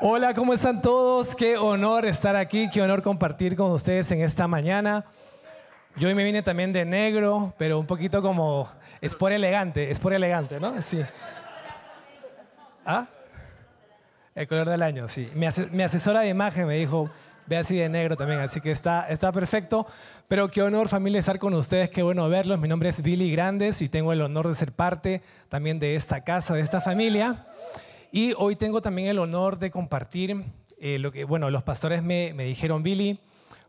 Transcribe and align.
Hola, 0.00 0.32
¿cómo 0.32 0.54
están 0.54 0.80
todos? 0.80 1.34
Qué 1.34 1.56
honor 1.56 2.06
estar 2.06 2.36
aquí, 2.36 2.70
qué 2.70 2.80
honor 2.80 3.02
compartir 3.02 3.56
con 3.56 3.72
ustedes 3.72 4.08
en 4.12 4.20
esta 4.20 4.46
mañana. 4.46 5.04
Yo 5.96 6.06
hoy 6.06 6.14
me 6.14 6.22
vine 6.22 6.40
también 6.40 6.70
de 6.72 6.84
negro, 6.84 7.52
pero 7.58 7.80
un 7.80 7.86
poquito 7.86 8.22
como 8.22 8.70
es 9.00 9.16
por 9.16 9.32
elegante, 9.32 9.90
es 9.90 9.98
por 9.98 10.12
elegante, 10.12 10.60
¿no? 10.60 10.80
Sí. 10.82 11.00
¿Ah? 12.86 13.08
El 14.36 14.46
color 14.46 14.68
del 14.68 14.82
año, 14.82 15.08
sí. 15.08 15.32
Mi, 15.34 15.82
asesora 15.82 16.20
de 16.20 16.28
imagen 16.28 16.68
me 16.68 16.76
dijo, 16.76 17.10
ve 17.46 17.56
así 17.56 17.76
de 17.76 17.88
negro 17.88 18.16
también, 18.16 18.38
así 18.38 18.60
que 18.60 18.70
está, 18.70 19.08
está 19.08 19.32
perfecto. 19.32 19.84
Pero 20.28 20.48
qué 20.48 20.62
honor 20.62 20.88
familia 20.88 21.18
estar 21.18 21.40
con 21.40 21.54
ustedes, 21.54 21.90
qué 21.90 22.04
bueno 22.04 22.28
verlos. 22.28 22.60
Mi 22.60 22.68
nombre 22.68 22.88
es 22.90 23.02
Billy 23.02 23.32
Grandes 23.32 23.82
y 23.82 23.88
tengo 23.88 24.12
el 24.12 24.22
honor 24.22 24.46
de 24.46 24.54
ser 24.54 24.70
parte 24.70 25.22
también 25.48 25.80
de 25.80 25.96
esta 25.96 26.22
casa, 26.22 26.54
de 26.54 26.60
esta 26.60 26.80
familia. 26.80 27.46
Y 28.10 28.32
hoy 28.36 28.56
tengo 28.56 28.80
también 28.80 29.08
el 29.08 29.18
honor 29.18 29.58
de 29.58 29.70
compartir 29.70 30.44
eh, 30.80 30.98
lo 30.98 31.12
que, 31.12 31.24
bueno, 31.24 31.50
los 31.50 31.62
pastores 31.62 32.02
me, 32.02 32.32
me, 32.34 32.44
dijeron, 32.44 32.82
Billy, 32.82 33.20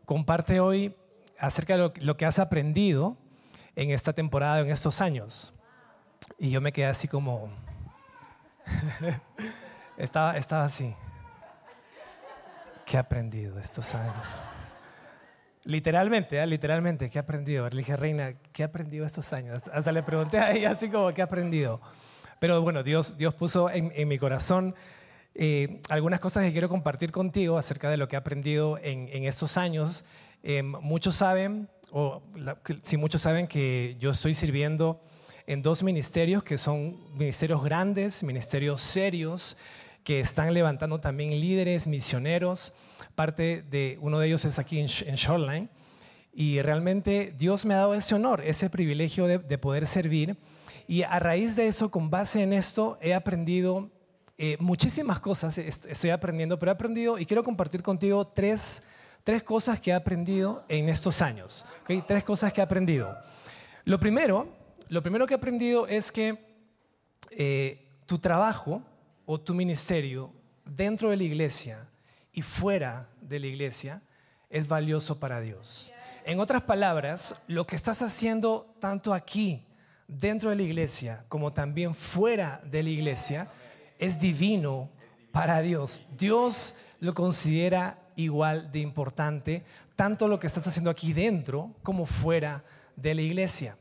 comparte 0.04 0.60
hoy 0.60 0.94
acerca 1.38 1.76
de 1.76 1.92
lo, 2.00 2.16
que 2.16 2.26
has 2.26 2.38
aprendido 2.38 3.16
en 3.76 3.90
esta 3.90 4.12
temporada, 4.12 4.60
en 4.60 4.70
estos 4.70 5.00
años. 5.00 5.52
Y 6.38 6.50
yo 6.50 6.60
me 6.60 6.72
quedé 6.72 6.86
así 6.86 7.08
como... 7.08 7.50
estaba, 9.96 10.36
estaba 10.36 10.64
así. 10.64 10.94
¿Qué 12.86 12.96
he 12.96 13.00
aprendido 13.00 13.58
estos 13.58 13.94
años? 13.94 14.40
Literalmente, 15.64 16.38
¿eh? 16.38 16.46
literalmente, 16.46 17.10
¿qué 17.10 17.18
he 17.18 17.20
aprendido? 17.20 17.68
Le 17.68 17.76
dije, 17.78 17.96
Reina, 17.96 18.34
¿qué 18.52 18.62
he 18.62 18.64
aprendido 18.64 19.04
estos 19.04 19.32
años? 19.32 19.62
Hasta 19.72 19.92
le 19.92 20.02
pregunté 20.02 20.38
a 20.38 20.52
ella 20.52 20.70
así 20.70 20.88
como, 20.88 21.12
¿qué 21.12 21.20
he 21.20 21.24
aprendido? 21.24 21.80
Pero 22.40 22.62
bueno, 22.62 22.82
Dios, 22.82 23.18
Dios 23.18 23.34
puso 23.34 23.68
en, 23.70 24.08
mi 24.08 24.18
corazón 24.18 24.74
eh, 25.34 25.82
algunas 25.90 26.20
cosas 26.20 26.42
que 26.42 26.52
quiero 26.52 26.70
compartir 26.70 27.12
contigo 27.12 27.58
acerca 27.58 27.90
de 27.90 27.98
lo 27.98 28.08
que 28.08 28.16
he 28.16 28.18
aprendido 28.18 28.78
en, 28.82 29.24
estos 29.24 29.58
años. 29.58 30.06
Eh, 30.42 30.62
muchos 30.62 31.16
saben, 31.16 31.68
o 31.92 32.22
si 32.82 32.96
muchos 32.96 33.20
saben 33.20 33.46
que 33.46 33.94
yo 34.00 34.12
estoy 34.12 34.32
sirviendo 34.32 35.02
en 35.46 35.60
dos 35.60 35.82
ministerios 35.82 36.42
que 36.42 36.56
son 36.56 36.98
ministerios 37.14 37.62
grandes, 37.62 38.22
ministerios 38.22 38.80
serios, 38.80 39.58
que 40.02 40.20
están 40.20 40.54
levantando 40.54 40.98
también 40.98 41.38
líderes, 41.38 41.86
misioneros. 41.86 42.72
Parte 43.14 43.60
de 43.68 43.98
uno 44.00 44.18
de 44.18 44.28
ellos 44.28 44.46
es 44.46 44.58
aquí 44.58 44.80
en, 44.80 44.86
Shoreline. 44.86 45.68
Y 46.32 46.62
realmente 46.62 47.34
Dios 47.36 47.66
me 47.66 47.74
ha 47.74 47.78
dado 47.78 47.94
ese 47.94 48.14
honor, 48.14 48.40
ese 48.40 48.70
privilegio 48.70 49.26
de, 49.26 49.36
de 49.36 49.58
poder 49.58 49.86
servir 49.86 50.38
y 50.86 51.02
a 51.02 51.18
raíz 51.18 51.56
de 51.56 51.68
eso, 51.68 51.90
con 51.90 52.10
base 52.10 52.42
en 52.42 52.52
esto, 52.52 52.98
he 53.00 53.14
aprendido 53.14 53.90
eh, 54.38 54.56
muchísimas 54.58 55.20
cosas, 55.20 55.58
estoy 55.58 56.10
aprendiendo, 56.10 56.58
pero 56.58 56.70
he 56.70 56.74
aprendido 56.74 57.18
y 57.18 57.26
quiero 57.26 57.44
compartir 57.44 57.82
contigo 57.82 58.26
tres, 58.26 58.84
tres 59.22 59.42
cosas 59.42 59.78
que 59.80 59.90
he 59.90 59.94
aprendido 59.94 60.64
en 60.68 60.88
estos 60.88 61.20
años. 61.20 61.66
¿okay? 61.82 62.02
Tres 62.02 62.24
cosas 62.24 62.52
que 62.52 62.60
he 62.60 62.64
aprendido. 62.64 63.16
Lo 63.84 64.00
primero, 64.00 64.48
lo 64.88 65.02
primero 65.02 65.26
que 65.26 65.34
he 65.34 65.36
aprendido 65.36 65.86
es 65.86 66.10
que 66.10 66.38
eh, 67.30 67.86
tu 68.06 68.18
trabajo 68.18 68.82
o 69.26 69.38
tu 69.40 69.54
ministerio 69.54 70.32
dentro 70.64 71.10
de 71.10 71.16
la 71.16 71.24
iglesia 71.24 71.86
y 72.32 72.42
fuera 72.42 73.08
de 73.20 73.40
la 73.40 73.46
iglesia 73.46 74.02
es 74.48 74.66
valioso 74.66 75.20
para 75.20 75.40
Dios. 75.40 75.92
En 76.24 76.40
otras 76.40 76.62
palabras, 76.62 77.42
lo 77.46 77.66
que 77.66 77.76
estás 77.76 78.02
haciendo 78.02 78.74
tanto 78.80 79.14
aquí 79.14 79.66
dentro 80.18 80.50
de 80.50 80.56
la 80.56 80.62
iglesia 80.62 81.24
como 81.28 81.52
también 81.52 81.94
fuera 81.94 82.60
de 82.64 82.82
la 82.82 82.90
iglesia 82.90 83.50
es 83.98 84.20
divino 84.20 84.90
para 85.32 85.60
Dios. 85.60 86.06
Dios 86.16 86.74
lo 86.98 87.14
considera 87.14 87.98
igual 88.16 88.70
de 88.72 88.80
importante, 88.80 89.64
tanto 89.96 90.28
lo 90.28 90.38
que 90.38 90.46
estás 90.46 90.66
haciendo 90.66 90.90
aquí 90.90 91.12
dentro 91.12 91.74
como 91.82 92.06
fuera 92.06 92.64
de 92.96 93.14
la 93.14 93.22
iglesia. 93.22 93.76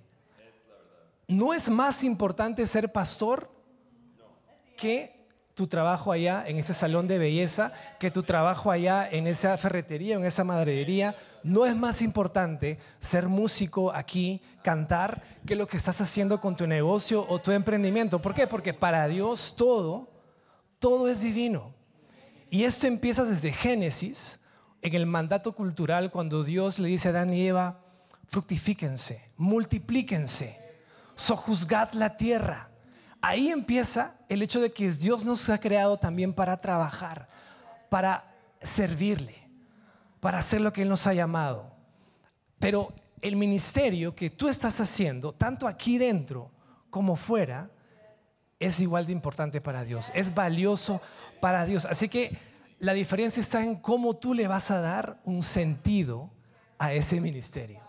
¿No 1.28 1.54
es 1.54 1.70
más 1.70 2.04
importante 2.04 2.66
ser 2.66 2.92
pastor 2.92 3.50
que 4.76 5.19
tu 5.60 5.68
trabajo 5.68 6.14
allá 6.14 6.46
en 6.48 6.58
ese 6.58 6.74
salón 6.74 7.06
de 7.06 7.18
belleza, 7.18 7.74
que 8.00 8.12
tu 8.12 8.24
trabajo 8.24 8.72
allá 8.72 9.06
en 9.12 9.28
esa 9.28 9.58
ferretería, 9.58 10.16
en 10.16 10.24
esa 10.24 10.46
maderería. 10.46 11.18
No 11.44 11.66
es 11.66 11.76
más 11.76 12.02
importante 12.02 12.80
ser 13.02 13.28
músico 13.28 13.92
aquí, 13.92 14.42
cantar, 14.64 15.22
que 15.46 15.58
lo 15.58 15.68
que 15.68 15.76
estás 15.76 16.00
haciendo 16.00 16.40
con 16.40 16.56
tu 16.56 16.66
negocio 16.66 17.26
o 17.28 17.40
tu 17.40 17.52
emprendimiento. 17.52 18.22
¿Por 18.22 18.34
qué? 18.34 18.48
Porque 18.48 18.74
para 18.74 19.10
Dios 19.10 19.56
todo, 19.58 20.10
todo 20.80 21.10
es 21.10 21.24
divino. 21.24 21.74
Y 22.50 22.64
esto 22.64 22.88
empieza 22.88 23.26
desde 23.26 23.52
Génesis, 23.52 24.40
en 24.82 24.94
el 24.94 25.06
mandato 25.08 25.52
cultural, 25.52 26.10
cuando 26.10 26.46
Dios 26.46 26.80
le 26.80 26.88
dice 26.88 27.10
a 27.10 27.12
Adán 27.12 27.34
y 27.34 27.46
Eva, 27.46 27.82
fructifíquense, 28.30 29.22
multiplíquense, 29.36 30.58
sojuzgad 31.16 31.92
la 31.96 32.16
tierra 32.16 32.69
ahí 33.22 33.50
empieza 33.50 34.16
el 34.28 34.42
hecho 34.42 34.62
de 34.62 34.72
que 34.72 34.92
Dios 34.92 35.26
nos 35.26 35.50
ha 35.50 35.60
creado 35.60 35.98
también 35.98 36.34
para 36.34 36.58
trabajar, 36.58 37.28
para 37.90 38.24
servirle, 38.62 39.36
para 40.20 40.40
hacer 40.40 40.62
lo 40.62 40.74
que 40.74 40.84
Él 40.84 40.90
nos 40.90 41.08
ha 41.08 41.14
llamado. 41.14 41.72
Pero 42.60 42.94
el 43.22 43.36
ministerio 43.36 44.16
que 44.16 44.30
tú 44.30 44.48
estás 44.48 44.80
haciendo, 44.80 45.34
tanto 45.34 45.68
aquí 45.68 45.98
dentro 45.98 46.52
como 46.90 47.16
fuera, 47.16 47.70
es 48.60 48.80
igual 48.80 49.06
de 49.06 49.14
importante 49.14 49.62
para 49.62 49.84
Dios, 49.84 50.12
es 50.14 50.36
valioso 50.36 51.02
para 51.40 51.66
Dios. 51.66 51.86
Así 51.86 52.10
que 52.10 52.38
la 52.80 52.94
diferencia 52.94 53.42
está 53.42 53.64
en 53.64 53.76
cómo 53.76 54.16
tú 54.16 54.34
le 54.34 54.48
vas 54.48 54.72
a 54.72 54.82
dar 54.82 55.20
un 55.24 55.42
sentido 55.44 56.30
a 56.78 56.94
ese 56.94 57.22
ministerio. 57.22 57.82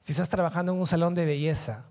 Si 0.00 0.12
estás 0.12 0.28
trabajando 0.28 0.72
en 0.72 0.78
un 0.78 0.86
salón 0.86 1.14
de 1.14 1.24
belleza, 1.24 1.86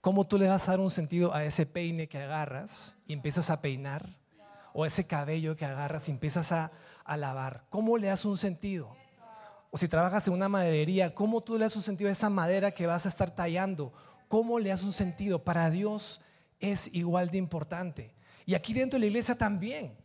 ¿Cómo 0.00 0.26
tú 0.26 0.38
le 0.38 0.48
vas 0.48 0.66
a 0.66 0.72
dar 0.72 0.80
un 0.80 0.90
sentido 0.90 1.34
a 1.34 1.44
ese 1.44 1.66
peine 1.66 2.08
que 2.08 2.16
agarras 2.16 2.96
y 3.04 3.12
empiezas 3.12 3.50
a 3.50 3.60
peinar? 3.60 4.16
O 4.72 4.86
ese 4.86 5.06
cabello 5.06 5.56
que 5.56 5.66
agarras 5.66 6.08
y 6.08 6.12
empiezas 6.12 6.52
a, 6.52 6.72
lavar. 7.16 7.64
¿Cómo 7.68 7.98
le 7.98 8.06
das 8.06 8.24
un 8.24 8.38
sentido? 8.38 8.94
O 9.70 9.76
si 9.76 9.88
trabajas 9.88 10.26
en 10.28 10.34
una 10.34 10.48
maderería, 10.48 11.12
¿cómo 11.12 11.42
tú 11.42 11.58
le 11.58 11.64
das 11.64 11.76
un 11.76 11.82
sentido 11.82 12.08
a 12.08 12.12
esa 12.12 12.30
madera 12.30 12.70
que 12.70 12.86
vas 12.86 13.04
a 13.04 13.08
estar 13.08 13.34
tallando? 13.34 13.92
¿Cómo 14.28 14.58
le 14.58 14.70
das 14.70 14.84
un 14.84 14.92
sentido? 14.92 15.42
Para 15.42 15.70
Dios 15.70 16.20
es 16.60 16.94
igual 16.94 17.30
de 17.30 17.38
importante. 17.38 18.14
Y 18.46 18.54
aquí 18.54 18.72
dentro 18.72 18.96
de 18.96 19.00
la 19.00 19.06
iglesia 19.06 19.36
también. 19.36 19.98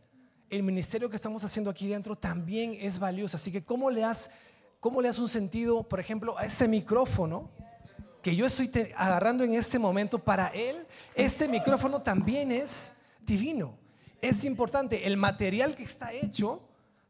El 0.50 0.62
ministerio 0.62 1.08
que 1.08 1.16
estamos 1.16 1.42
haciendo 1.44 1.70
aquí 1.70 1.88
dentro 1.88 2.16
también 2.16 2.76
es 2.78 2.98
valioso. 2.98 3.36
Así 3.36 3.50
que, 3.50 3.64
¿cómo 3.64 3.88
le 3.88 4.02
das, 4.02 4.30
cómo 4.78 5.00
le 5.00 5.08
das 5.08 5.18
un 5.18 5.28
sentido, 5.28 5.84
por 5.84 6.00
ejemplo, 6.00 6.36
a 6.36 6.44
ese 6.44 6.68
micrófono? 6.68 7.50
Que 8.26 8.34
yo 8.34 8.44
estoy 8.46 8.68
agarrando 8.96 9.44
en 9.44 9.54
este 9.54 9.78
momento, 9.78 10.18
para 10.18 10.48
Él, 10.48 10.84
este 11.14 11.46
micrófono 11.46 12.02
también 12.02 12.50
es 12.50 12.92
divino. 13.24 13.78
Es 14.20 14.42
importante. 14.42 15.06
El 15.06 15.16
material 15.16 15.76
que 15.76 15.84
está 15.84 16.12
hecho 16.12 16.60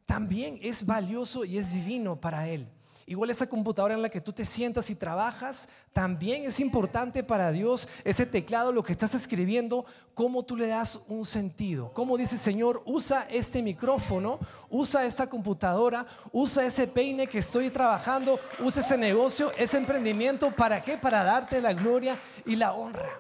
también 0.05 0.59
es 0.61 0.85
valioso 0.85 1.47
y 1.47 1.57
es 1.57 1.73
divino 1.73 2.21
para 2.21 2.51
Él. 2.51 2.69
Igual 3.09 3.31
esa 3.31 3.49
computadora 3.49 3.95
en 3.95 4.03
la 4.03 4.09
que 4.09 4.21
tú 4.21 4.33
te 4.33 4.45
sientas 4.45 4.91
y 4.91 4.97
trabajas, 4.97 5.69
también 5.93 6.43
es 6.43 6.59
importante 6.59 7.23
para 7.23 7.53
Dios 7.53 7.87
ese 8.03 8.27
teclado, 8.27 8.73
lo 8.73 8.83
que 8.83 8.91
estás 8.91 9.15
escribiendo, 9.15 9.87
cómo 10.13 10.45
tú 10.45 10.57
le 10.57 10.67
das 10.67 10.99
un 11.07 11.25
sentido. 11.25 11.93
Cómo 11.93 12.19
dice 12.19 12.37
Señor, 12.37 12.83
usa 12.85 13.29
este 13.31 13.63
micrófono, 13.63 14.41
usa 14.71 15.05
esta 15.05 15.29
computadora, 15.29 16.05
usa 16.33 16.65
ese 16.67 16.89
peine 16.89 17.29
que 17.29 17.39
estoy 17.39 17.71
trabajando, 17.71 18.41
usa 18.59 18.83
ese 18.83 18.99
negocio, 18.99 19.53
ese 19.57 19.77
emprendimiento, 19.77 20.51
¿para 20.51 20.83
qué? 20.83 20.99
Para 20.99 21.23
darte 21.23 21.61
la 21.61 21.75
gloria 21.75 22.19
y 22.45 22.57
la 22.57 22.73
honra. 22.73 23.13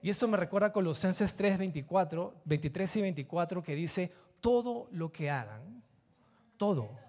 Y 0.00 0.08
eso 0.08 0.26
me 0.26 0.38
recuerda 0.38 0.68
a 0.68 0.72
Colosenses 0.72 1.34
3, 1.34 1.58
24, 1.58 2.34
23 2.46 2.96
y 2.96 3.02
24 3.02 3.62
que 3.62 3.74
dice, 3.74 4.10
todo 4.40 4.88
lo 4.90 5.12
que 5.12 5.28
hagan, 5.28 5.82
todo 6.56 7.01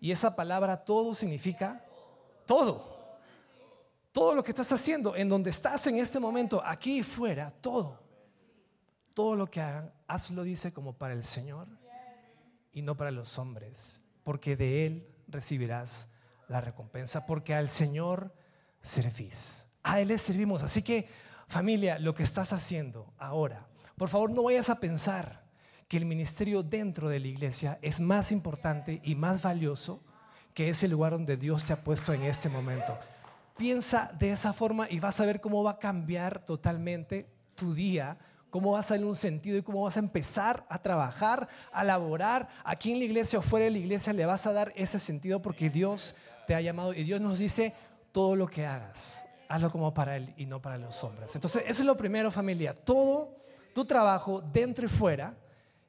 y 0.00 0.12
esa 0.12 0.34
palabra 0.34 0.84
todo 0.84 1.14
significa 1.14 1.84
todo. 2.46 2.98
Todo 4.12 4.34
lo 4.34 4.42
que 4.42 4.50
estás 4.50 4.72
haciendo, 4.72 5.14
en 5.14 5.28
donde 5.28 5.50
estás 5.50 5.86
en 5.86 5.98
este 5.98 6.18
momento, 6.18 6.62
aquí 6.64 6.98
y 6.98 7.02
fuera, 7.02 7.50
todo. 7.50 8.00
Todo 9.14 9.36
lo 9.36 9.48
que 9.48 9.60
hagan, 9.60 9.92
hazlo, 10.08 10.42
dice, 10.42 10.72
como 10.72 10.94
para 10.94 11.14
el 11.14 11.22
Señor 11.22 11.68
y 12.72 12.82
no 12.82 12.96
para 12.96 13.10
los 13.10 13.38
hombres, 13.38 14.02
porque 14.24 14.56
de 14.56 14.86
Él 14.86 15.08
recibirás 15.28 16.08
la 16.48 16.60
recompensa, 16.60 17.26
porque 17.26 17.54
al 17.54 17.68
Señor 17.68 18.34
servís. 18.80 19.66
A 19.82 20.00
Él 20.00 20.08
le 20.08 20.18
servimos. 20.18 20.62
Así 20.62 20.82
que, 20.82 21.08
familia, 21.46 21.98
lo 21.98 22.14
que 22.14 22.22
estás 22.22 22.52
haciendo 22.52 23.12
ahora, 23.18 23.68
por 23.96 24.08
favor 24.08 24.30
no 24.30 24.44
vayas 24.44 24.70
a 24.70 24.80
pensar 24.80 25.39
que 25.90 25.96
el 25.96 26.04
ministerio 26.04 26.62
dentro 26.62 27.08
de 27.08 27.18
la 27.18 27.26
iglesia 27.26 27.80
es 27.82 27.98
más 27.98 28.30
importante 28.30 29.00
y 29.02 29.16
más 29.16 29.42
valioso 29.42 30.00
que 30.54 30.68
ese 30.68 30.86
lugar 30.86 31.10
donde 31.10 31.36
Dios 31.36 31.64
te 31.64 31.72
ha 31.72 31.82
puesto 31.82 32.12
en 32.12 32.22
este 32.22 32.48
momento. 32.48 32.96
Piensa 33.56 34.12
de 34.16 34.30
esa 34.30 34.52
forma 34.52 34.86
y 34.88 35.00
vas 35.00 35.20
a 35.20 35.26
ver 35.26 35.40
cómo 35.40 35.64
va 35.64 35.72
a 35.72 35.78
cambiar 35.80 36.44
totalmente 36.44 37.26
tu 37.56 37.74
día 37.74 38.16
cómo 38.50 38.72
vas 38.72 38.90
a 38.90 38.94
darle 38.94 39.06
un 39.06 39.16
sentido 39.16 39.58
y 39.58 39.62
cómo 39.62 39.82
vas 39.82 39.96
a 39.96 40.00
empezar 40.00 40.64
a 40.68 40.78
trabajar, 40.78 41.48
a 41.72 41.82
laborar. 41.84 42.48
Aquí 42.64 42.92
en 42.92 42.98
la 42.98 43.04
iglesia 43.04 43.38
o 43.38 43.42
fuera 43.42 43.64
de 43.64 43.70
la 43.70 43.78
iglesia 43.78 44.12
le 44.12 44.26
vas 44.26 44.46
a 44.46 44.52
dar 44.52 44.72
ese 44.76 44.98
sentido 44.98 45.40
porque 45.40 45.70
Dios 45.70 46.14
te 46.46 46.54
ha 46.54 46.60
llamado 46.60 46.92
y 46.92 47.04
Dios 47.04 47.20
nos 47.20 47.38
dice 47.38 47.74
todo 48.12 48.36
lo 48.36 48.46
que 48.46 48.66
hagas, 48.66 49.26
hazlo 49.48 49.70
como 49.70 49.94
para 49.94 50.16
Él 50.16 50.34
y 50.36 50.46
no 50.46 50.60
para 50.60 50.78
los 50.78 51.02
hombres. 51.04 51.34
Entonces, 51.34 51.62
eso 51.66 51.82
es 51.82 51.86
lo 51.86 51.96
primero 51.96 52.30
familia. 52.30 52.74
Todo 52.74 53.36
tu 53.72 53.84
trabajo 53.84 54.40
dentro 54.40 54.84
y 54.86 54.88
fuera 54.88 55.34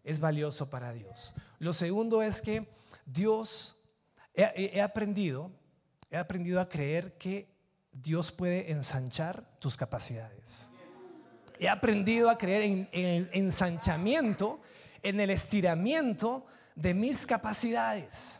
es 0.03 0.19
valioso 0.19 0.69
para 0.69 0.93
Dios. 0.93 1.33
Lo 1.59 1.73
segundo 1.73 2.21
es 2.21 2.41
que 2.41 2.67
Dios, 3.05 3.77
he, 4.33 4.81
aprendido, 4.81 5.51
he 6.09 6.17
aprendido 6.17 6.59
a 6.59 6.69
creer 6.69 7.17
que 7.17 7.49
Dios 7.91 8.31
puede 8.31 8.71
ensanchar 8.71 9.45
tus 9.59 9.77
capacidades. 9.77 10.69
He 11.59 11.69
aprendido 11.69 12.29
a 12.29 12.37
creer 12.37 12.63
en, 12.63 12.89
el 12.91 13.29
ensanchamiento, 13.33 14.61
en 15.03 15.19
el 15.19 15.29
estiramiento 15.29 16.45
de 16.75 16.93
mis 16.93 17.25
capacidades. 17.25 18.39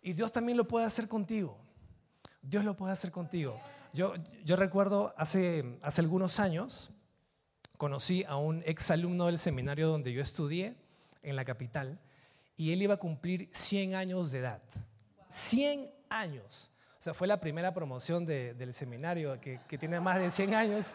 Y 0.00 0.12
Dios 0.12 0.32
también 0.32 0.56
lo 0.56 0.66
puede 0.66 0.86
hacer 0.86 1.08
contigo. 1.08 1.58
Dios 2.40 2.64
lo 2.64 2.76
puede 2.76 2.92
hacer 2.92 3.10
contigo. 3.10 3.60
Yo, 3.92 4.14
yo 4.44 4.56
recuerdo 4.56 5.12
hace, 5.16 5.78
hace 5.82 6.00
algunos 6.00 6.38
años, 6.38 6.90
conocí 7.76 8.24
a 8.24 8.36
un 8.36 8.62
exalumno 8.66 9.26
del 9.26 9.38
seminario 9.38 9.88
donde 9.88 10.12
yo 10.12 10.22
estudié, 10.22 10.76
en 11.22 11.36
la 11.36 11.44
capital, 11.44 11.98
y 12.56 12.72
él 12.72 12.82
iba 12.82 12.94
a 12.94 12.98
cumplir 12.98 13.48
100 13.52 13.94
años 13.94 14.30
de 14.30 14.38
edad. 14.38 14.62
100 15.28 15.90
años. 16.08 16.70
O 16.98 17.02
sea, 17.02 17.14
fue 17.14 17.26
la 17.26 17.40
primera 17.40 17.74
promoción 17.74 18.24
del 18.24 18.72
seminario 18.72 19.38
que, 19.40 19.60
que 19.68 19.76
tiene 19.76 20.00
más 20.00 20.18
de 20.18 20.30
100 20.30 20.54
años. 20.54 20.94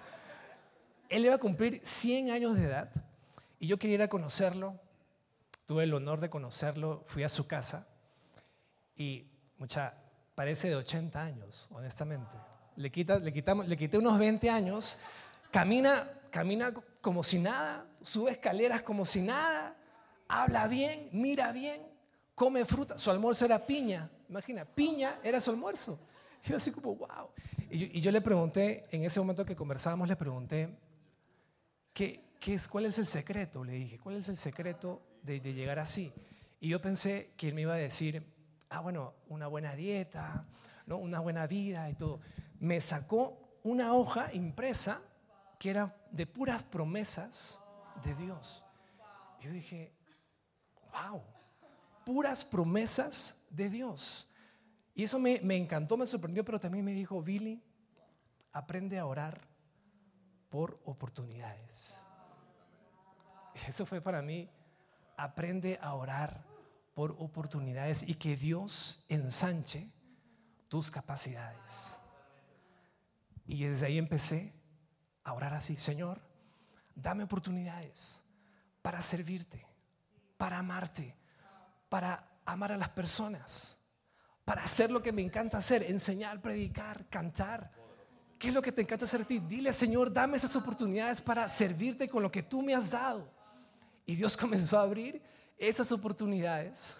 Él 1.09 1.25
iba 1.25 1.35
a 1.35 1.37
cumplir 1.37 1.81
100 1.83 2.31
años 2.31 2.57
de 2.57 2.65
edad 2.65 2.89
y 3.59 3.67
yo 3.67 3.77
quería 3.77 3.95
ir 3.95 4.01
a 4.01 4.07
conocerlo. 4.07 4.79
Tuve 5.65 5.83
el 5.83 5.93
honor 5.93 6.19
de 6.19 6.29
conocerlo, 6.29 7.03
fui 7.07 7.23
a 7.23 7.29
su 7.29 7.47
casa 7.47 7.87
y 8.95 9.27
mucha, 9.57 9.93
parece 10.35 10.69
de 10.69 10.75
80 10.75 11.21
años, 11.21 11.67
honestamente. 11.71 12.35
Le, 12.75 12.91
quita, 12.91 13.19
le, 13.19 13.31
quitamos, 13.31 13.67
le 13.67 13.77
quité 13.77 13.97
unos 13.97 14.17
20 14.17 14.49
años, 14.49 14.97
camina, 15.51 16.07
camina 16.31 16.73
como 17.01 17.23
si 17.23 17.37
nada, 17.37 17.85
sube 18.01 18.31
escaleras 18.31 18.81
como 18.81 19.05
si 19.05 19.21
nada, 19.21 19.75
habla 20.27 20.67
bien, 20.67 21.09
mira 21.11 21.51
bien, 21.51 21.81
come 22.33 22.65
fruta. 22.65 22.97
Su 22.97 23.11
almuerzo 23.11 23.45
era 23.45 23.65
piña, 23.65 24.09
imagina, 24.29 24.65
piña 24.65 25.19
era 25.23 25.39
su 25.39 25.51
almuerzo. 25.51 25.99
Y 26.43 26.49
yo 26.49 26.57
así 26.57 26.71
como, 26.71 26.95
wow. 26.95 27.29
Y 27.69 28.01
yo, 28.01 28.11
le 28.11 28.21
pregunté, 28.21 28.85
en 28.91 29.03
ese 29.03 29.19
momento 29.19 29.45
que 29.45 29.55
conversábamos, 29.55 30.07
le 30.07 30.15
pregunté, 30.15 30.77
¿qué, 31.93 32.33
qué 32.39 32.55
es, 32.55 32.67
¿cuál 32.67 32.85
es 32.85 32.97
el 32.97 33.05
secreto? 33.05 33.63
Le 33.63 33.73
dije, 33.73 33.97
¿cuál 33.99 34.17
es 34.17 34.27
el 34.27 34.37
secreto 34.37 35.01
de, 35.21 35.39
de 35.39 35.53
llegar 35.53 35.79
así? 35.79 36.11
Y 36.59 36.69
yo 36.69 36.81
pensé 36.81 37.31
que 37.37 37.47
él 37.47 37.53
me 37.53 37.61
iba 37.61 37.73
a 37.73 37.77
decir, 37.77 38.25
ah, 38.69 38.81
bueno, 38.81 39.13
una 39.29 39.47
buena 39.47 39.75
dieta, 39.75 40.45
¿no? 40.85 40.97
una 40.97 41.19
buena 41.19 41.47
vida 41.47 41.89
y 41.89 41.93
todo. 41.93 42.19
Me 42.59 42.81
sacó 42.81 43.59
una 43.63 43.93
hoja 43.93 44.33
impresa 44.33 45.01
que 45.57 45.69
era 45.69 45.95
de 46.11 46.27
puras 46.27 46.63
promesas 46.63 47.59
de 48.03 48.15
Dios. 48.15 48.65
Yo 49.39 49.51
dije, 49.51 49.93
wow, 50.91 51.23
puras 52.05 52.43
promesas 52.43 53.37
de 53.49 53.69
Dios. 53.69 54.27
Y 54.93 55.03
eso 55.03 55.19
me, 55.19 55.39
me 55.41 55.55
encantó, 55.55 55.97
me 55.97 56.05
sorprendió, 56.05 56.43
pero 56.43 56.59
también 56.59 56.85
me 56.85 56.93
dijo, 56.93 57.21
Billy, 57.21 57.63
aprende 58.51 58.99
a 58.99 59.05
orar 59.05 59.41
por 60.49 60.79
oportunidades. 60.85 62.03
Eso 63.67 63.85
fue 63.85 64.01
para 64.01 64.21
mí, 64.21 64.49
aprende 65.17 65.79
a 65.81 65.93
orar 65.93 66.45
por 66.93 67.11
oportunidades 67.19 68.07
y 68.07 68.15
que 68.15 68.35
Dios 68.35 69.05
ensanche 69.07 69.89
tus 70.67 70.91
capacidades. 70.91 71.97
Y 73.45 73.63
desde 73.63 73.85
ahí 73.85 73.97
empecé 73.97 74.53
a 75.23 75.33
orar 75.33 75.53
así, 75.53 75.75
Señor, 75.75 76.19
dame 76.95 77.23
oportunidades 77.23 78.23
para 78.81 79.01
servirte, 79.01 79.65
para 80.37 80.57
amarte, 80.59 81.15
para 81.89 82.25
amar 82.45 82.71
a 82.71 82.77
las 82.77 82.89
personas, 82.89 83.79
para 84.45 84.63
hacer 84.63 84.91
lo 84.91 85.01
que 85.01 85.11
me 85.11 85.21
encanta 85.21 85.57
hacer, 85.57 85.83
enseñar, 85.83 86.41
predicar, 86.41 87.07
cantar. 87.09 87.71
¿Qué 88.39 88.47
es 88.47 88.53
lo 88.53 88.61
que 88.61 88.71
te 88.71 88.81
encanta 88.81 89.05
hacer 89.05 89.21
a 89.21 89.25
ti? 89.25 89.39
Dile, 89.39 89.71
Señor, 89.71 90.11
dame 90.11 90.37
esas 90.37 90.55
oportunidades 90.55 91.21
para 91.21 91.47
servirte 91.47 92.09
con 92.09 92.23
lo 92.23 92.31
que 92.31 92.41
tú 92.41 92.61
me 92.61 92.73
has 92.73 92.91
dado. 92.91 93.29
Y 94.05 94.15
Dios 94.15 94.35
comenzó 94.37 94.79
a 94.79 94.83
abrir 94.83 95.21
esas 95.57 95.91
oportunidades. 95.91 96.97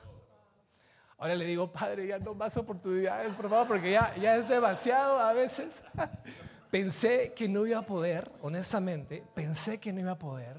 Ahora 1.18 1.36
le 1.36 1.46
digo, 1.46 1.72
Padre, 1.72 2.08
ya 2.08 2.20
no 2.20 2.34
más 2.34 2.58
oportunidades, 2.58 3.36
por 3.36 3.50
favor, 3.50 3.68
porque 3.68 3.92
ya, 3.92 4.16
ya 4.18 4.36
es 4.36 4.48
demasiado 4.48 5.20
a 5.20 5.34
veces. 5.34 5.84
pensé 6.72 7.34
que 7.34 7.48
no 7.48 7.68
iba 7.68 7.80
a 7.80 7.86
poder, 7.86 8.32
honestamente, 8.42 9.24
pensé 9.36 9.80
que 9.80 9.94
no 9.94 10.00
iba 10.00 10.12
a 10.14 10.20
poder, 10.20 10.58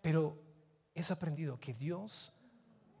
pero 0.00 0.40
he 0.94 1.12
aprendido 1.12 1.58
que 1.58 1.74
Dios 1.74 2.32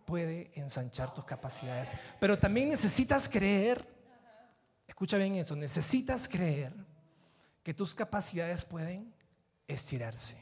puede 0.04 0.50
ensanchar 0.54 1.14
tus 1.14 1.24
capacidades. 1.24 1.92
Pero 2.18 2.38
también 2.38 2.68
necesitas 2.68 3.28
creer, 3.28 3.86
escucha 4.86 5.16
bien 5.16 5.36
eso, 5.36 5.54
necesitas 5.54 6.28
creer 6.28 6.72
que 7.62 7.72
tus 7.72 7.94
capacidades 7.94 8.64
pueden 8.64 9.14
estirarse. 9.68 10.36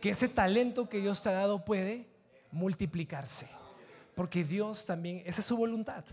Que 0.00 0.10
ese 0.10 0.28
talento 0.28 0.88
que 0.88 1.00
Dios 1.00 1.22
te 1.22 1.30
ha 1.30 1.32
dado 1.32 1.64
puede 1.64 2.06
multiplicarse. 2.52 3.48
Porque 4.14 4.44
Dios 4.44 4.84
también, 4.84 5.22
esa 5.24 5.40
es 5.40 5.46
su 5.46 5.56
voluntad. 5.56 6.04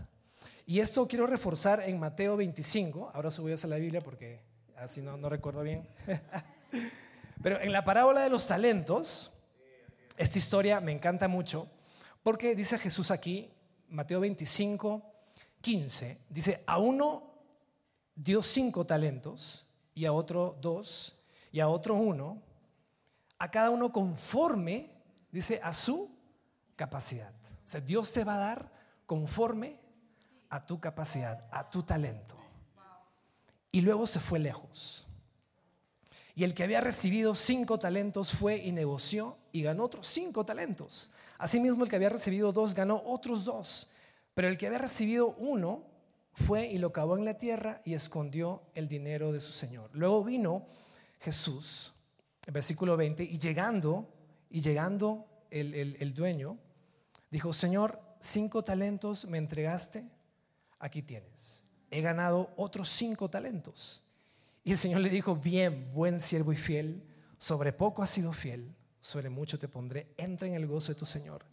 Y 0.68 0.80
esto 0.80 1.06
quiero 1.06 1.28
reforzar 1.28 1.80
en 1.80 1.96
Mateo 2.00 2.36
25. 2.36 3.12
Ahora 3.14 3.30
voy 3.38 3.52
a 3.52 3.66
la 3.68 3.76
Biblia 3.76 4.00
porque 4.00 4.40
así 4.76 5.00
no, 5.00 5.16
no 5.16 5.28
recuerdo 5.28 5.62
bien. 5.62 5.88
Pero 7.42 7.60
en 7.60 7.70
la 7.70 7.84
parábola 7.84 8.22
de 8.22 8.30
los 8.30 8.48
talentos, 8.48 9.32
esta 10.16 10.38
historia 10.38 10.80
me 10.80 10.90
encanta 10.90 11.28
mucho 11.28 11.70
porque 12.24 12.56
dice 12.56 12.78
Jesús 12.78 13.12
aquí, 13.12 13.48
Mateo 13.90 14.18
25, 14.18 15.04
15, 15.60 16.18
dice, 16.28 16.64
a 16.66 16.78
uno 16.78 17.30
dio 18.16 18.42
cinco 18.42 18.84
talentos 18.84 19.68
y 19.94 20.04
a 20.04 20.12
otro 20.12 20.58
dos 20.60 21.16
y 21.52 21.60
a 21.60 21.68
otro 21.68 21.94
uno, 21.94 22.42
a 23.38 23.52
cada 23.52 23.70
uno 23.70 23.92
conforme, 23.92 24.90
dice, 25.30 25.60
a 25.62 25.72
su 25.72 26.10
capacidad. 26.74 27.32
O 27.64 27.68
sea, 27.68 27.80
Dios 27.80 28.12
te 28.12 28.24
va 28.24 28.34
a 28.34 28.38
dar 28.40 28.72
conforme 29.06 29.85
a 30.50 30.66
tu 30.66 30.80
capacidad, 30.80 31.46
a 31.50 31.70
tu 31.70 31.82
talento. 31.82 32.36
Y 33.72 33.80
luego 33.80 34.06
se 34.06 34.20
fue 34.20 34.38
lejos. 34.38 35.06
Y 36.34 36.44
el 36.44 36.54
que 36.54 36.64
había 36.64 36.80
recibido 36.80 37.34
cinco 37.34 37.78
talentos 37.78 38.32
fue 38.32 38.58
y 38.58 38.72
negoció 38.72 39.38
y 39.52 39.62
ganó 39.62 39.84
otros 39.84 40.06
cinco 40.06 40.44
talentos. 40.44 41.10
Asimismo, 41.38 41.84
el 41.84 41.90
que 41.90 41.96
había 41.96 42.10
recibido 42.10 42.52
dos 42.52 42.74
ganó 42.74 43.02
otros 43.06 43.44
dos. 43.44 43.90
Pero 44.34 44.48
el 44.48 44.58
que 44.58 44.66
había 44.66 44.78
recibido 44.78 45.34
uno 45.38 45.84
fue 46.32 46.66
y 46.66 46.76
lo 46.76 46.92
cavó 46.92 47.16
en 47.16 47.24
la 47.24 47.38
tierra 47.38 47.80
y 47.84 47.94
escondió 47.94 48.62
el 48.74 48.88
dinero 48.88 49.32
de 49.32 49.40
su 49.40 49.52
señor. 49.52 49.88
Luego 49.94 50.22
vino 50.24 50.66
Jesús, 51.20 51.94
versículo 52.52 52.98
20, 52.98 53.24
y 53.24 53.38
llegando, 53.38 54.12
y 54.50 54.60
llegando 54.60 55.26
el, 55.50 55.96
el 55.98 56.14
dueño, 56.14 56.58
dijo, 57.30 57.54
Señor, 57.54 57.98
cinco 58.20 58.62
talentos 58.62 59.24
me 59.24 59.38
entregaste, 59.38 60.04
aquí 60.86 61.02
tienes. 61.02 61.64
He 61.90 62.00
ganado 62.00 62.52
otros 62.56 62.88
cinco 62.88 63.28
talentos. 63.28 64.02
Y 64.64 64.72
el 64.72 64.78
Señor 64.78 65.00
le 65.00 65.10
dijo, 65.10 65.36
bien, 65.36 65.92
buen 65.92 66.20
siervo 66.20 66.52
y 66.52 66.56
fiel, 66.56 67.02
sobre 67.38 67.72
poco 67.72 68.02
has 68.02 68.10
sido 68.10 68.32
fiel, 68.32 68.74
sobre 69.00 69.28
mucho 69.28 69.58
te 69.58 69.68
pondré, 69.68 70.12
entra 70.16 70.48
en 70.48 70.54
el 70.54 70.66
gozo 70.66 70.92
de 70.92 70.98
tu 70.98 71.06
Señor. 71.06 71.44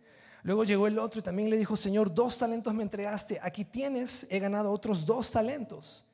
Luego 0.44 0.64
llegó 0.64 0.88
el 0.88 1.00
otro 1.00 1.20
y 1.20 1.24
también 1.24 1.50
le 1.50 1.58
dijo, 1.58 1.78
Señor, 1.78 2.14
dos 2.14 2.38
talentos 2.38 2.74
me 2.74 2.84
entregaste, 2.84 3.40
aquí 3.42 3.66
tienes, 3.66 4.28
he 4.30 4.40
ganado 4.40 4.72
otros 4.72 5.06
dos 5.06 5.30
talentos. 5.32 6.06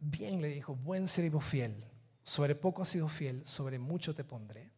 Bien, 0.00 0.40
le 0.40 0.48
dijo, 0.48 0.74
buen 0.74 1.06
siervo 1.06 1.40
fiel, 1.40 1.84
sobre 2.22 2.54
poco 2.54 2.82
has 2.82 2.88
sido 2.88 3.08
fiel, 3.08 3.44
sobre 3.44 3.78
mucho 3.78 4.14
te 4.14 4.24
pondré. 4.24 4.70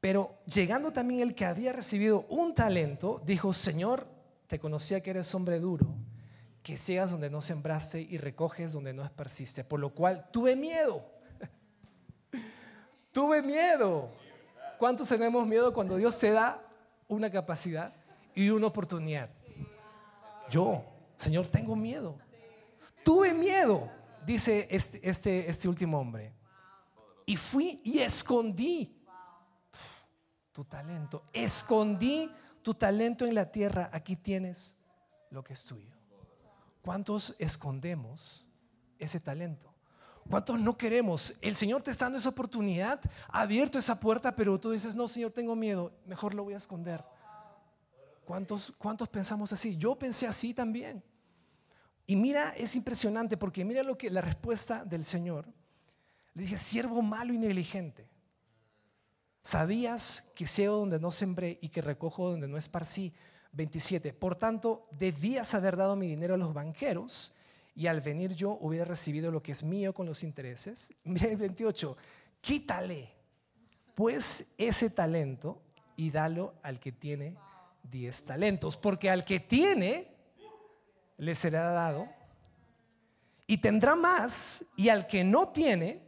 Pero 0.00 0.38
llegando 0.46 0.92
también 0.92 1.20
el 1.20 1.34
que 1.34 1.44
había 1.44 1.72
recibido 1.72 2.26
un 2.28 2.54
talento, 2.54 3.22
dijo, 3.24 3.52
Señor, 3.52 4.06
te 4.46 4.58
conocía 4.58 5.02
que 5.02 5.10
eres 5.10 5.34
hombre 5.34 5.58
duro, 5.58 5.94
que 6.64 6.78
seas 6.78 7.10
donde 7.10 7.28
no 7.28 7.42
sembraste 7.42 8.00
y 8.00 8.16
recoges 8.16 8.72
donde 8.72 8.94
no 8.94 9.04
esparciste, 9.04 9.62
por 9.62 9.78
lo 9.78 9.90
cual 9.90 10.30
tuve 10.32 10.56
miedo. 10.56 11.06
tuve 13.12 13.42
miedo. 13.42 14.10
¿Cuántos 14.78 15.06
tenemos 15.06 15.46
miedo 15.46 15.74
cuando 15.74 15.98
Dios 15.98 16.18
te 16.18 16.30
da 16.30 16.66
una 17.06 17.30
capacidad 17.30 17.92
y 18.34 18.48
una 18.48 18.68
oportunidad? 18.68 19.28
Yo, 20.48 20.82
Señor, 21.16 21.48
tengo 21.48 21.76
miedo. 21.76 22.18
Tuve 23.04 23.34
miedo, 23.34 23.90
dice 24.24 24.66
este, 24.70 25.06
este, 25.06 25.50
este 25.50 25.68
último 25.68 26.00
hombre. 26.00 26.32
Y 27.26 27.36
fui 27.36 27.82
y 27.84 27.98
escondí 27.98 29.04
tu 30.50 30.64
talento. 30.64 31.24
Escondí 31.30 32.30
tu 32.62 32.72
talento 32.72 33.26
en 33.26 33.34
la 33.34 33.52
tierra. 33.52 33.90
Aquí 33.92 34.16
tienes 34.16 34.78
lo 35.28 35.44
que 35.44 35.52
es 35.52 35.62
tuyo. 35.62 35.93
¿Cuántos 36.84 37.34
escondemos 37.38 38.44
ese 38.98 39.18
talento? 39.18 39.74
¿Cuántos 40.28 40.60
no 40.60 40.76
queremos? 40.76 41.34
El 41.40 41.56
Señor 41.56 41.82
te 41.82 41.90
está 41.90 42.04
dando 42.04 42.18
esa 42.18 42.28
oportunidad, 42.28 43.00
ha 43.28 43.40
abierto 43.40 43.78
esa 43.78 43.98
puerta, 43.98 44.36
pero 44.36 44.60
tú 44.60 44.70
dices, 44.70 44.94
no, 44.94 45.08
Señor, 45.08 45.32
tengo 45.32 45.56
miedo, 45.56 45.92
mejor 46.04 46.34
lo 46.34 46.44
voy 46.44 46.52
a 46.52 46.58
esconder. 46.58 47.02
¿Cuántos, 48.26 48.74
cuántos 48.76 49.08
pensamos 49.08 49.50
así? 49.50 49.78
Yo 49.78 49.98
pensé 49.98 50.26
así 50.26 50.52
también. 50.52 51.02
Y 52.06 52.16
mira, 52.16 52.50
es 52.50 52.76
impresionante 52.76 53.38
porque 53.38 53.64
mira 53.64 53.82
lo 53.82 53.96
que 53.96 54.10
la 54.10 54.20
respuesta 54.20 54.84
del 54.84 55.04
Señor. 55.04 55.46
Le 56.34 56.42
dije, 56.42 56.58
siervo 56.58 57.00
malo 57.00 57.32
y 57.32 57.38
negligente. 57.38 58.10
¿Sabías 59.42 60.30
que 60.34 60.46
seo 60.46 60.76
donde 60.76 61.00
no 61.00 61.10
sembré 61.10 61.58
y 61.62 61.70
que 61.70 61.80
recojo 61.80 62.30
donde 62.30 62.46
no 62.46 62.58
esparcí? 62.58 63.14
27. 63.54 64.12
Por 64.12 64.36
tanto, 64.36 64.86
debías 64.90 65.54
haber 65.54 65.76
dado 65.76 65.96
mi 65.96 66.08
dinero 66.08 66.34
a 66.34 66.38
los 66.38 66.52
banqueros 66.52 67.34
y 67.74 67.86
al 67.86 68.00
venir 68.00 68.34
yo 68.34 68.58
hubiera 68.60 68.84
recibido 68.84 69.30
lo 69.30 69.42
que 69.42 69.52
es 69.52 69.62
mío 69.62 69.94
con 69.94 70.06
los 70.06 70.22
intereses. 70.22 70.92
Mira 71.04 71.28
el 71.28 71.36
28. 71.36 71.96
Quítale 72.40 73.12
pues 73.94 74.46
ese 74.58 74.90
talento 74.90 75.62
y 75.96 76.10
dalo 76.10 76.54
al 76.62 76.80
que 76.80 76.92
tiene 76.92 77.36
10 77.84 78.24
talentos, 78.24 78.76
porque 78.76 79.08
al 79.08 79.24
que 79.24 79.40
tiene 79.40 80.08
le 81.16 81.34
será 81.34 81.70
dado 81.70 82.08
y 83.46 83.58
tendrá 83.58 83.94
más, 83.94 84.64
y 84.74 84.88
al 84.88 85.06
que 85.06 85.22
no 85.22 85.48
tiene, 85.48 86.02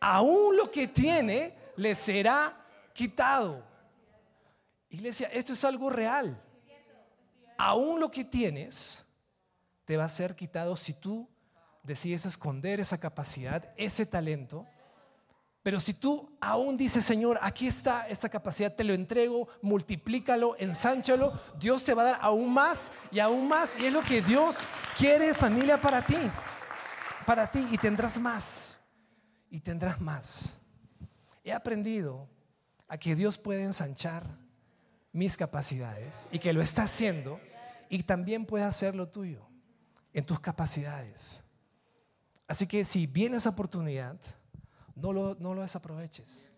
aún 0.00 0.56
lo 0.56 0.70
que 0.70 0.88
tiene 0.88 1.54
le 1.76 1.94
será 1.94 2.66
quitado. 2.92 3.64
Iglesia, 4.90 5.28
esto 5.32 5.52
es 5.52 5.64
algo 5.64 5.88
real. 5.88 6.41
Aún 7.64 8.00
lo 8.00 8.10
que 8.10 8.24
tienes 8.24 9.06
te 9.84 9.96
va 9.96 10.06
a 10.06 10.08
ser 10.08 10.34
quitado 10.34 10.76
si 10.76 10.94
tú 10.94 11.28
decides 11.84 12.26
esconder 12.26 12.80
esa 12.80 12.98
capacidad, 12.98 13.72
ese 13.76 14.04
talento. 14.04 14.66
Pero 15.62 15.78
si 15.78 15.94
tú 15.94 16.36
aún 16.40 16.76
dices, 16.76 17.04
Señor, 17.04 17.38
aquí 17.40 17.68
está 17.68 18.08
esta 18.08 18.28
capacidad, 18.28 18.74
te 18.74 18.82
lo 18.82 18.94
entrego, 18.94 19.46
multiplícalo, 19.62 20.56
ensánchalo, 20.58 21.40
Dios 21.60 21.84
te 21.84 21.94
va 21.94 22.02
a 22.02 22.06
dar 22.06 22.18
aún 22.20 22.52
más 22.52 22.90
y 23.12 23.20
aún 23.20 23.46
más. 23.46 23.78
Y 23.78 23.86
es 23.86 23.92
lo 23.92 24.02
que 24.02 24.22
Dios 24.22 24.66
quiere, 24.98 25.32
familia, 25.32 25.80
para 25.80 26.04
ti. 26.04 26.18
Para 27.24 27.48
ti. 27.48 27.64
Y 27.70 27.78
tendrás 27.78 28.18
más. 28.18 28.80
Y 29.50 29.60
tendrás 29.60 30.00
más. 30.00 30.60
He 31.44 31.52
aprendido 31.52 32.28
a 32.88 32.98
que 32.98 33.14
Dios 33.14 33.38
puede 33.38 33.62
ensanchar 33.62 34.26
mis 35.12 35.36
capacidades 35.36 36.26
y 36.32 36.40
que 36.40 36.52
lo 36.52 36.60
está 36.60 36.82
haciendo 36.82 37.38
y 37.92 38.02
también 38.04 38.46
puede 38.46 38.64
hacer 38.64 38.94
lo 38.94 39.06
tuyo 39.06 39.46
en 40.14 40.24
tus 40.24 40.40
capacidades. 40.40 41.44
Así 42.48 42.66
que 42.66 42.84
si 42.84 43.06
viene 43.06 43.36
esa 43.36 43.50
oportunidad, 43.50 44.16
no 44.96 45.12
lo, 45.12 45.34
no 45.34 45.52
lo 45.52 45.60
desaproveches, 45.60 46.54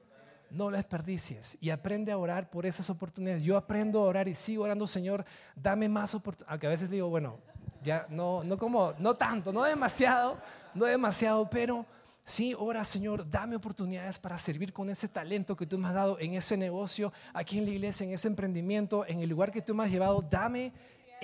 no 0.48 0.70
lo 0.70 0.76
desperdicies 0.76 1.58
y 1.60 1.70
aprende 1.70 2.12
a 2.12 2.18
orar 2.18 2.50
por 2.50 2.66
esas 2.66 2.88
oportunidades. 2.88 3.42
Yo 3.42 3.56
aprendo 3.56 3.98
a 3.98 4.04
orar 4.04 4.28
y 4.28 4.36
sigo 4.36 4.62
orando, 4.62 4.86
Señor, 4.86 5.24
dame 5.56 5.88
más 5.88 6.14
oportunidades. 6.14 6.52
Aunque 6.52 6.68
a 6.68 6.70
veces 6.70 6.88
digo, 6.88 7.08
bueno, 7.08 7.40
ya 7.82 8.06
no, 8.10 8.44
no 8.44 8.56
como, 8.56 8.94
no 9.00 9.16
tanto, 9.16 9.52
no 9.52 9.64
demasiado, 9.64 10.38
no 10.72 10.84
demasiado, 10.84 11.50
pero 11.50 11.84
sí, 12.24 12.54
ora, 12.56 12.84
Señor, 12.84 13.28
dame 13.28 13.56
oportunidades 13.56 14.20
para 14.20 14.38
servir 14.38 14.72
con 14.72 14.88
ese 14.88 15.08
talento 15.08 15.56
que 15.56 15.66
tú 15.66 15.78
me 15.78 15.88
has 15.88 15.94
dado 15.94 16.16
en 16.20 16.34
ese 16.34 16.56
negocio, 16.56 17.12
aquí 17.32 17.58
en 17.58 17.64
la 17.64 17.72
iglesia, 17.72 18.06
en 18.06 18.12
ese 18.12 18.28
emprendimiento, 18.28 19.04
en 19.04 19.18
el 19.18 19.28
lugar 19.28 19.50
que 19.50 19.62
tú 19.62 19.74
me 19.74 19.82
has 19.82 19.90
llevado. 19.90 20.22
Dame 20.22 20.72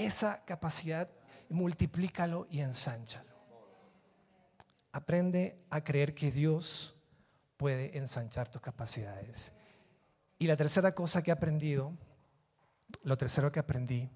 esa 0.06 0.44
capacidad, 0.44 1.10
multiplícalo 1.48 2.46
y 2.50 2.60
ensánchalo. 2.60 3.30
Aprende 4.92 5.64
a 5.70 5.82
creer 5.84 6.14
que 6.14 6.30
Dios 6.30 6.96
puede 7.56 7.96
ensanchar 7.98 8.48
tus 8.48 8.62
capacidades. 8.62 9.52
Y 10.38 10.46
la 10.46 10.56
tercera 10.56 10.92
cosa 10.92 11.22
que 11.22 11.30
he 11.30 11.34
aprendido, 11.34 11.92
lo 13.02 13.16
tercero 13.16 13.52
que 13.52 13.60
aprendí, 13.60 14.10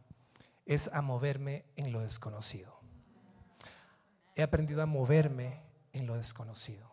es 0.67 0.89
a 0.93 1.03
moverme 1.03 1.67
en 1.77 1.93
lo 1.93 2.01
desconocido. 2.01 2.81
He 4.35 4.43
aprendido 4.43 4.83
a 4.83 4.87
moverme 4.87 5.61
en 5.93 6.07
lo 6.07 6.17
desconocido. 6.17 6.91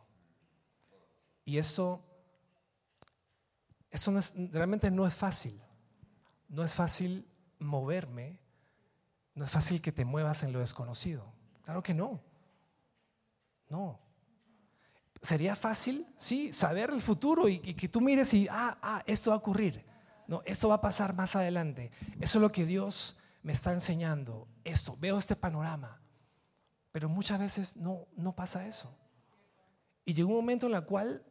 Y 1.46 1.58
eso, 1.58 2.06
eso 3.90 4.14
realmente 4.52 4.92
no 4.92 5.08
es 5.08 5.14
fácil. 5.14 5.60
No 6.50 6.64
es 6.64 6.76
fácil 6.76 7.26
moverme, 7.60 8.40
no 9.36 9.46
es 9.46 9.52
fácil 9.52 9.82
que 9.82 9.92
te 9.92 10.06
muevas 10.06 10.44
en 10.44 10.54
lo 10.54 10.60
desconocido. 10.60 11.32
Claro 11.64 11.82
que 11.84 11.94
no. 11.94 12.22
No. 13.70 14.00
Sería 15.22 15.56
fácil, 15.56 16.08
sí, 16.18 16.52
saber 16.52 16.90
el 16.90 17.02
futuro 17.02 17.48
y, 17.48 17.60
que 17.60 17.88
tú 17.88 18.02
mires 18.02 18.34
y, 18.34 18.48
ah, 18.50 18.78
ah, 18.82 19.04
esto 19.06 19.30
va 19.30 19.36
a 19.36 19.40
ocurrir. 19.40 19.86
No, 20.28 20.42
esto 20.46 20.70
va 20.70 20.76
a 20.76 20.82
pasar 20.82 21.14
más 21.14 21.36
adelante. 21.36 21.92
Eso 22.20 22.38
es 22.38 22.42
lo 22.42 22.52
que 22.52 22.66
Dios 22.66 23.18
me 23.44 23.54
está 23.54 23.72
enseñando. 23.74 24.48
Esto, 24.64 24.98
veo 25.00 25.18
este 25.18 25.36
panorama. 25.36 26.02
Pero 26.92 27.08
muchas 27.08 27.40
veces 27.40 27.78
no, 27.78 28.08
no 28.16 28.36
pasa 28.36 28.68
eso. 28.68 28.98
Y 30.06 30.14
llegó 30.14 30.30
un 30.30 30.36
momento 30.36 30.68
en 30.68 30.74
el 30.74 30.86
cual 30.86 31.24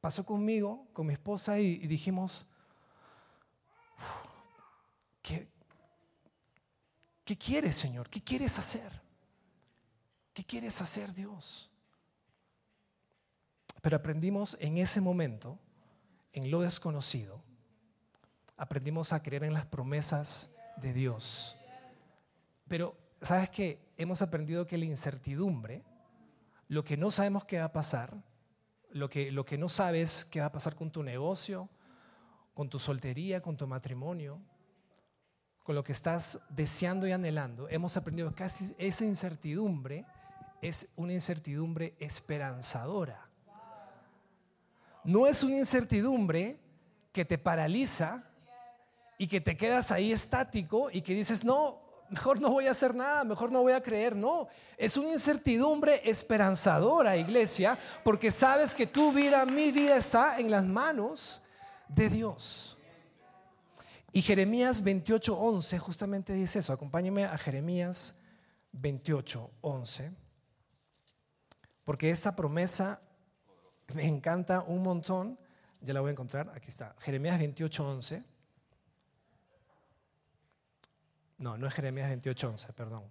pasó 0.00 0.24
conmigo, 0.24 0.86
con 0.92 1.06
mi 1.06 1.14
esposa, 1.14 1.58
y, 1.58 1.78
dijimos, 1.86 2.46
¿qué, 5.22 5.48
¿qué 7.24 7.36
quieres, 7.36 7.76
Señor? 7.76 8.08
¿Qué 8.08 8.22
quieres 8.22 8.58
hacer? 8.58 9.02
¿Qué 10.32 10.44
quieres 10.44 10.80
hacer, 10.80 11.14
Dios? 11.14 11.70
Pero 13.80 13.96
aprendimos 13.96 14.56
en 14.60 14.78
ese 14.78 15.00
momento, 15.00 15.58
en 16.32 16.50
lo 16.50 16.60
desconocido, 16.60 17.42
aprendimos 18.56 19.12
a 19.12 19.22
creer 19.22 19.44
en 19.44 19.52
las 19.52 19.66
promesas 19.66 20.54
de 20.76 20.92
Dios. 20.92 21.56
Pero, 22.66 22.96
¿sabes 23.20 23.50
qué? 23.50 23.78
Hemos 23.96 24.22
aprendido 24.22 24.66
que 24.66 24.78
la 24.78 24.86
incertidumbre, 24.86 25.84
lo 26.68 26.82
que 26.82 26.96
no 26.96 27.10
sabemos 27.10 27.44
qué 27.44 27.58
va 27.58 27.66
a 27.66 27.72
pasar, 27.72 28.14
lo 28.90 29.08
que, 29.08 29.30
lo 29.30 29.44
que 29.44 29.58
no 29.58 29.68
sabes 29.68 30.24
qué 30.24 30.40
va 30.40 30.46
a 30.46 30.52
pasar 30.52 30.74
con 30.74 30.90
tu 30.90 31.02
negocio, 31.02 31.68
con 32.54 32.68
tu 32.70 32.78
soltería, 32.78 33.42
con 33.42 33.56
tu 33.56 33.66
matrimonio, 33.66 34.40
con 35.64 35.74
lo 35.74 35.82
que 35.82 35.92
estás 35.92 36.38
deseando 36.50 37.08
y 37.08 37.12
anhelando, 37.12 37.68
hemos 37.68 37.96
aprendido 37.96 38.32
que 38.34 38.44
esa 38.44 39.04
incertidumbre 39.04 40.04
es 40.62 40.88
una 40.96 41.12
incertidumbre 41.12 41.94
esperanzadora 41.98 43.24
no 45.04 45.26
es 45.26 45.42
una 45.42 45.58
incertidumbre 45.58 46.58
que 47.12 47.24
te 47.24 47.38
paraliza 47.38 48.24
y 49.18 49.28
que 49.28 49.40
te 49.40 49.56
quedas 49.56 49.92
ahí 49.92 50.12
estático 50.12 50.88
y 50.90 51.02
que 51.02 51.14
dices, 51.14 51.44
no, 51.44 51.78
mejor 52.08 52.40
no 52.40 52.50
voy 52.50 52.66
a 52.66 52.72
hacer 52.72 52.94
nada, 52.94 53.22
mejor 53.22 53.52
no 53.52 53.60
voy 53.60 53.74
a 53.74 53.82
creer. 53.82 54.16
No, 54.16 54.48
es 54.76 54.96
una 54.96 55.10
incertidumbre 55.10 56.00
esperanzadora, 56.08 57.16
iglesia, 57.16 57.78
porque 58.02 58.30
sabes 58.30 58.74
que 58.74 58.86
tu 58.86 59.12
vida, 59.12 59.44
mi 59.46 59.70
vida 59.70 59.96
está 59.96 60.38
en 60.38 60.50
las 60.50 60.64
manos 60.64 61.42
de 61.86 62.08
Dios. 62.08 62.76
Y 64.16 64.22
Jeremías 64.22 64.84
28:11 64.84 65.76
justamente 65.80 66.32
dice 66.34 66.60
eso. 66.60 66.72
Acompáñeme 66.72 67.24
a 67.24 67.36
Jeremías 67.36 68.16
28:11. 68.72 70.14
Porque 71.82 72.10
esta 72.10 72.36
promesa 72.36 73.02
me 73.92 74.06
encanta 74.06 74.62
un 74.62 74.84
montón. 74.84 75.36
Ya 75.80 75.94
la 75.94 76.00
voy 76.00 76.10
a 76.10 76.12
encontrar. 76.12 76.48
Aquí 76.54 76.68
está. 76.68 76.94
Jeremías 77.00 77.40
28.11. 77.40 78.22
No, 81.38 81.58
no 81.58 81.66
es 81.66 81.74
Jeremías 81.74 82.08
28.11, 82.08 82.72
perdón. 82.72 83.02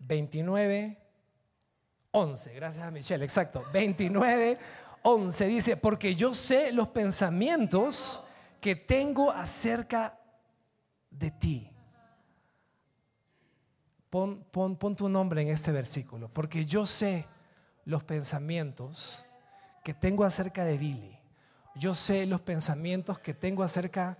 29.11. 0.00 2.54
Gracias 2.54 2.84
a 2.84 2.90
Michelle. 2.90 3.24
Exacto. 3.24 3.64
29.11 3.72 5.46
dice, 5.46 5.78
porque 5.78 6.14
yo 6.14 6.34
sé 6.34 6.70
los 6.70 6.88
pensamientos 6.88 8.22
que 8.60 8.76
tengo 8.76 9.30
acerca 9.30 10.20
de 11.18 11.30
ti. 11.30 11.70
Pon, 14.10 14.44
pon, 14.50 14.76
pon 14.76 14.94
tu 14.94 15.08
nombre 15.08 15.42
en 15.42 15.48
este 15.48 15.72
versículo. 15.72 16.28
Porque 16.28 16.66
yo 16.66 16.86
sé 16.86 17.26
los 17.84 18.02
pensamientos 18.04 19.24
que 19.82 19.94
tengo 19.94 20.24
acerca 20.24 20.64
de 20.64 20.78
Billy. 20.78 21.18
Yo 21.76 21.94
sé 21.94 22.26
los 22.26 22.40
pensamientos 22.40 23.18
que 23.18 23.34
tengo 23.34 23.62
acerca 23.62 24.18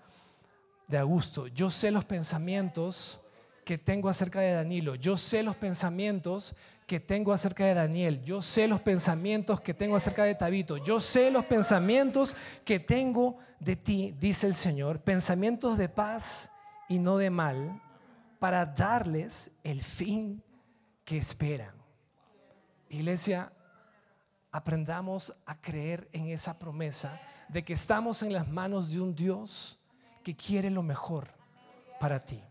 de 0.88 0.98
Augusto. 0.98 1.46
Yo 1.46 1.70
sé 1.70 1.90
los 1.90 2.04
pensamientos 2.04 3.20
que 3.64 3.78
tengo 3.78 4.08
acerca 4.08 4.40
de 4.40 4.52
Danilo. 4.52 4.94
Yo 4.96 5.16
sé 5.16 5.42
los 5.42 5.56
pensamientos 5.56 6.54
que 6.86 7.00
tengo 7.00 7.32
acerca 7.32 7.64
de 7.64 7.74
Daniel. 7.74 8.22
Yo 8.22 8.42
sé 8.42 8.68
los 8.68 8.80
pensamientos 8.80 9.60
que 9.60 9.72
tengo 9.72 9.96
acerca 9.96 10.24
de 10.24 10.34
Tabito. 10.34 10.76
Yo 10.76 11.00
sé 11.00 11.30
los 11.30 11.44
pensamientos 11.46 12.36
que 12.64 12.78
tengo 12.78 13.38
de 13.60 13.76
ti, 13.76 14.14
dice 14.18 14.46
el 14.46 14.54
Señor. 14.54 15.00
Pensamientos 15.00 15.78
de 15.78 15.88
paz 15.88 16.50
y 16.88 16.98
no 16.98 17.16
de 17.16 17.30
mal, 17.30 17.80
para 18.38 18.66
darles 18.66 19.50
el 19.62 19.82
fin 19.82 20.42
que 21.04 21.16
esperan. 21.16 21.74
Iglesia, 22.88 23.52
aprendamos 24.52 25.34
a 25.46 25.60
creer 25.60 26.08
en 26.12 26.28
esa 26.28 26.58
promesa 26.58 27.20
de 27.48 27.64
que 27.64 27.72
estamos 27.72 28.22
en 28.22 28.32
las 28.32 28.48
manos 28.48 28.90
de 28.90 29.00
un 29.00 29.14
Dios 29.14 29.78
que 30.22 30.36
quiere 30.36 30.70
lo 30.70 30.82
mejor 30.82 31.28
para 32.00 32.20
ti. 32.20 32.42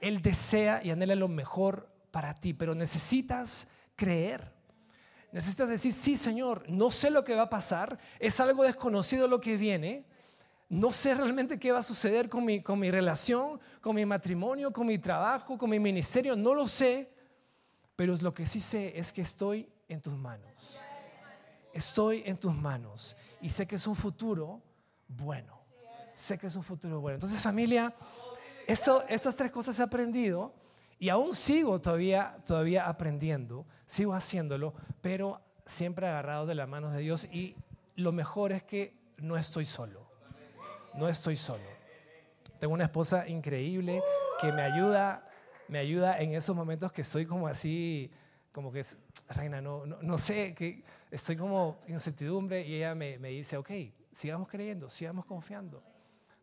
Él 0.00 0.22
desea 0.22 0.82
y 0.82 0.90
anhela 0.90 1.14
lo 1.14 1.28
mejor 1.28 1.88
para 2.10 2.34
ti, 2.34 2.54
pero 2.54 2.74
necesitas 2.74 3.68
creer. 3.96 4.52
Necesitas 5.30 5.68
decir, 5.68 5.92
sí 5.92 6.16
Señor, 6.16 6.64
no 6.68 6.90
sé 6.90 7.10
lo 7.10 7.24
que 7.24 7.34
va 7.34 7.42
a 7.42 7.50
pasar, 7.50 7.98
es 8.18 8.38
algo 8.40 8.64
desconocido 8.64 9.28
lo 9.28 9.40
que 9.40 9.56
viene, 9.56 10.04
no 10.72 10.90
sé 10.90 11.14
realmente 11.14 11.58
qué 11.58 11.70
va 11.70 11.80
a 11.80 11.82
suceder 11.82 12.30
con 12.30 12.46
mi, 12.46 12.62
con 12.62 12.78
mi 12.78 12.90
relación, 12.90 13.60
con 13.82 13.94
mi 13.94 14.06
matrimonio, 14.06 14.72
con 14.72 14.86
mi 14.86 14.96
trabajo, 14.98 15.58
con 15.58 15.68
mi 15.68 15.78
ministerio, 15.78 16.34
no 16.34 16.54
lo 16.54 16.66
sé, 16.66 17.12
pero 17.94 18.16
lo 18.16 18.32
que 18.32 18.46
sí 18.46 18.58
sé 18.58 18.98
es 18.98 19.12
que 19.12 19.20
estoy 19.20 19.68
en 19.86 20.00
tus 20.00 20.14
manos. 20.14 20.78
Estoy 21.74 22.22
en 22.24 22.38
tus 22.38 22.54
manos 22.54 23.14
y 23.42 23.50
sé 23.50 23.66
que 23.66 23.76
es 23.76 23.86
un 23.86 23.94
futuro 23.94 24.62
bueno. 25.08 25.60
Sé 26.14 26.38
que 26.38 26.46
es 26.46 26.56
un 26.56 26.62
futuro 26.62 27.02
bueno. 27.02 27.16
Entonces 27.16 27.42
familia, 27.42 27.94
estas 28.66 29.36
tres 29.36 29.50
cosas 29.50 29.78
he 29.78 29.82
aprendido 29.82 30.54
y 30.98 31.10
aún 31.10 31.34
sigo 31.34 31.82
todavía, 31.82 32.38
todavía 32.46 32.88
aprendiendo, 32.88 33.66
sigo 33.84 34.14
haciéndolo, 34.14 34.72
pero 35.02 35.42
siempre 35.66 36.08
agarrado 36.08 36.46
de 36.46 36.54
las 36.54 36.66
manos 36.66 36.94
de 36.94 37.00
Dios 37.00 37.26
y 37.26 37.56
lo 37.94 38.12
mejor 38.12 38.52
es 38.52 38.62
que 38.62 38.96
no 39.18 39.36
estoy 39.36 39.66
solo, 39.66 40.11
no 40.94 41.08
estoy 41.08 41.36
solo. 41.36 41.64
Tengo 42.58 42.74
una 42.74 42.84
esposa 42.84 43.28
increíble 43.28 44.00
que 44.40 44.52
me 44.52 44.62
ayuda, 44.62 45.28
me 45.68 45.78
ayuda 45.78 46.20
en 46.20 46.34
esos 46.34 46.54
momentos 46.54 46.92
que 46.92 47.02
estoy 47.02 47.26
como 47.26 47.46
así, 47.46 48.10
como 48.52 48.70
que 48.70 48.80
es, 48.80 48.98
reina, 49.28 49.60
no, 49.60 49.86
no, 49.86 50.18
sé, 50.18 50.54
que 50.54 50.84
estoy 51.10 51.36
como 51.36 51.78
en 51.86 51.94
incertidumbre 51.94 52.66
y 52.66 52.76
ella 52.76 52.94
me, 52.94 53.18
me 53.18 53.28
dice, 53.30 53.56
ok, 53.56 53.70
sigamos 54.12 54.48
creyendo, 54.48 54.90
sigamos 54.90 55.24
confiando. 55.24 55.82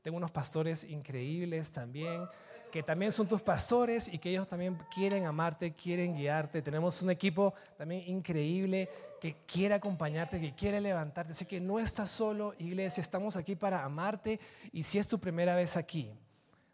Tengo 0.02 0.18
unos 0.18 0.32
pastores 0.32 0.84
increíbles 0.84 1.72
también 1.72 2.28
que 2.72 2.84
también 2.84 3.12
son 3.12 3.28
tus 3.28 3.42
pastores 3.42 4.08
y 4.14 4.20
que 4.20 4.30
ellos 4.30 4.48
también 4.48 4.78
quieren 4.94 5.26
amarte, 5.26 5.74
quieren 5.74 6.16
guiarte. 6.16 6.62
Tenemos 6.62 7.02
un 7.02 7.10
equipo 7.10 7.54
también 7.78 8.04
increíble 8.08 8.90
que 9.20 9.36
quiere 9.46 9.76
acompañarte, 9.76 10.40
que 10.40 10.54
quiere 10.54 10.80
levantarte. 10.80 11.32
Así 11.32 11.46
que 11.46 11.60
no 11.60 11.80
estás 11.80 12.10
solo, 12.10 12.54
iglesia, 12.60 13.02
estamos 13.02 13.36
aquí 13.38 13.56
para 13.56 13.84
amarte 13.84 14.40
y 14.72 14.84
si 14.84 14.98
es 14.98 15.08
tu 15.08 15.20
primera 15.20 15.56
vez 15.56 15.78
aquí, 15.78 16.12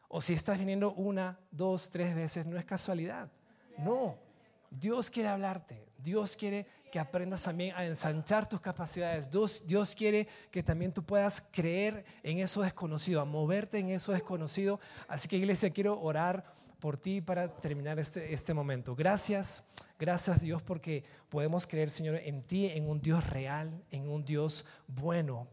o 0.08 0.22
si 0.22 0.34
estás 0.34 0.58
viniendo 0.58 0.94
una, 0.94 1.40
dos, 1.52 1.90
tres 1.90 2.16
veces, 2.16 2.46
no 2.46 2.58
es 2.58 2.66
casualidad. 2.66 3.30
No, 3.78 4.16
Dios 4.70 5.10
quiere 5.10 5.30
hablarte, 5.30 5.86
Dios 5.98 6.36
quiere 6.36 6.68
que 6.96 7.00
aprendas 7.02 7.44
también 7.44 7.76
a 7.76 7.84
ensanchar 7.84 8.48
tus 8.48 8.62
capacidades. 8.62 9.30
Dios, 9.30 9.64
Dios 9.68 9.94
quiere 9.94 10.30
que 10.50 10.64
también 10.64 10.94
tú 10.94 11.04
puedas 11.04 11.46
creer 11.52 12.06
en 12.24 12.40
eso 12.40 12.62
desconocido, 12.62 13.20
a 13.20 13.26
moverte 13.26 13.80
en 13.80 13.90
eso 13.90 14.14
desconocido. 14.14 14.80
Así 15.10 15.28
que 15.28 15.36
iglesia, 15.36 15.72
quiero 15.72 16.00
orar 16.00 16.46
por 16.80 16.96
ti 16.96 17.20
para 17.20 17.54
terminar 17.54 18.00
este, 18.00 18.34
este 18.34 18.54
momento. 18.54 18.96
Gracias, 18.96 19.68
gracias 20.00 20.40
Dios 20.40 20.62
porque 20.62 21.04
podemos 21.28 21.68
creer, 21.68 21.92
Señor, 21.92 22.16
en 22.16 22.44
ti, 22.44 22.68
en 22.68 22.88
un 22.88 23.02
Dios 23.02 23.30
real, 23.30 23.84
en 23.92 24.08
un 24.08 24.24
Dios 24.24 24.66
bueno 24.88 25.50